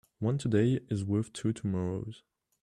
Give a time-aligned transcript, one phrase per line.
[0.17, 2.23] One today is worth two tomorrows.